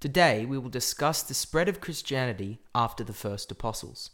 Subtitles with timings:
[0.00, 4.10] Today, we will discuss the spread of Christianity after the first apostles.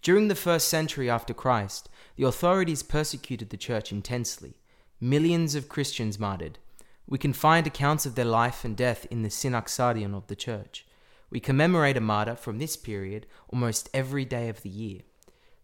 [0.00, 4.54] During the first century after Christ, the authorities persecuted the church intensely.
[5.00, 6.60] Millions of Christians martyred.
[7.08, 10.86] We can find accounts of their life and death in the Synaxarion of the church.
[11.28, 15.00] We commemorate a martyr from this period almost every day of the year.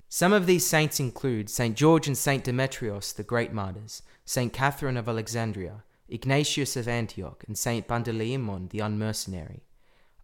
[0.09, 1.77] Some of these saints include St.
[1.77, 2.43] George and St.
[2.43, 4.53] Demetrios, the great martyrs, St.
[4.53, 7.89] Catherine of Alexandria, Ignatius of Antioch, and St.
[7.89, 9.63] Panteleimon the unmercenary.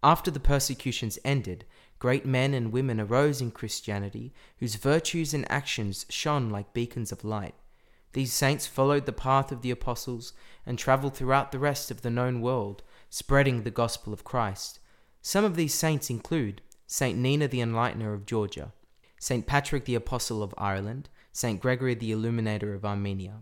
[0.03, 1.65] After the persecutions ended,
[1.99, 7.25] great men and women arose in Christianity whose virtues and actions shone like beacons of
[7.25, 7.55] light.
[8.13, 10.33] These saints followed the path of the apostles
[10.65, 14.79] and traveled throughout the rest of the known world, spreading the gospel of Christ.
[15.21, 17.19] Some of these saints include St.
[17.19, 18.73] Nina the Enlightener of Georgia,
[19.19, 19.47] St.
[19.47, 21.61] Patrick the Apostle of Ireland, St.
[21.61, 23.41] Gregory the Illuminator of Armenia,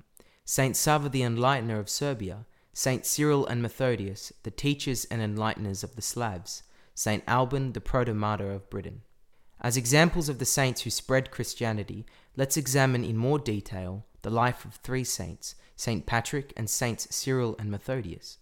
[0.48, 0.76] St.
[0.76, 3.04] Sava the Enlightener of Serbia, St.
[3.04, 6.62] Cyril and Methodius, the teachers and enlighteners of the Slavs,
[6.94, 7.24] St.
[7.26, 9.02] Alban, the protomartyr of Britain.
[9.60, 12.06] As examples of the saints who spread Christianity,
[12.36, 16.06] let's examine in more detail the life of three saints, St.
[16.06, 18.38] Patrick and Saints Cyril and Methodius.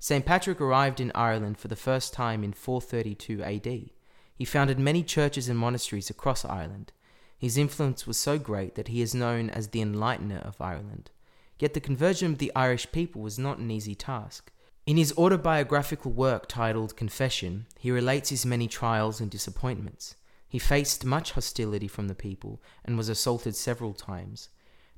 [0.00, 0.26] St.
[0.26, 3.90] Patrick arrived in Ireland for the first time in 432 AD.
[4.34, 6.90] He founded many churches and monasteries across Ireland.
[7.38, 11.10] His influence was so great that he is known as the Enlightener of Ireland.
[11.58, 14.52] Yet the conversion of the Irish people was not an easy task.
[14.86, 20.14] In his autobiographical work titled Confession, he relates his many trials and disappointments.
[20.48, 24.48] He faced much hostility from the people and was assaulted several times.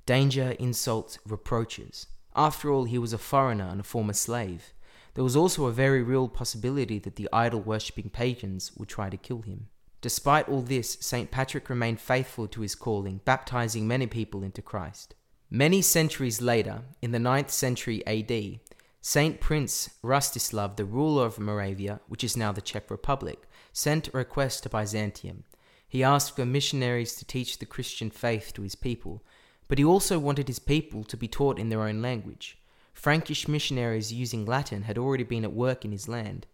[0.04, 2.06] Danger, insults, reproaches.
[2.36, 4.72] After all, he was a foreigner and a former slave.
[5.14, 9.16] There was also a very real possibility that the idol worshipping pagans would try to
[9.16, 9.68] kill him.
[10.00, 11.30] Despite all this, St.
[11.30, 15.14] Patrick remained faithful to his calling, baptizing many people into Christ.
[15.50, 18.60] Many centuries later, in the 9th century AD,
[19.00, 24.10] Saint Prince Rastislav, the ruler of Moravia, which is now the Czech Republic, sent a
[24.10, 25.44] request to Byzantium.
[25.88, 29.22] He asked for missionaries to teach the Christian faith to his people,
[29.68, 32.58] but he also wanted his people to be taught in their own language.
[32.92, 36.46] Frankish missionaries using Latin had already been at work in his land.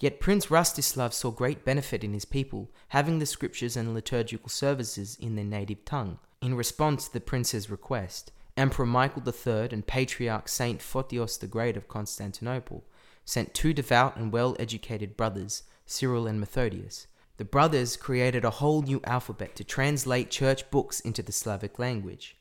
[0.00, 5.16] Yet Prince Rastislav saw great benefit in his people having the scriptures and liturgical services
[5.20, 6.18] in their native tongue.
[6.42, 11.76] In response to the prince's request, Emperor Michael III and Patriarch Saint Photios the Great
[11.76, 12.84] of Constantinople
[13.24, 17.06] sent two devout and well educated brothers, Cyril and Methodius.
[17.36, 22.36] The brothers created a whole new alphabet to translate church books into the Slavic language.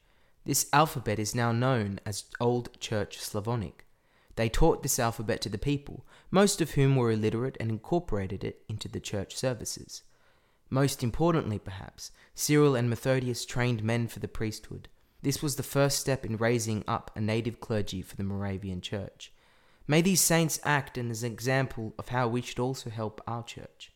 [0.45, 3.85] This alphabet is now known as Old Church Slavonic.
[4.35, 8.63] They taught this alphabet to the people, most of whom were illiterate and incorporated it
[8.67, 10.03] into the church services.
[10.69, 14.87] Most importantly, perhaps, Cyril and Methodius trained men for the priesthood.
[15.21, 19.33] This was the first step in raising up a native clergy for the Moravian Church.
[19.87, 23.91] May these saints act as an example of how we should also help our church.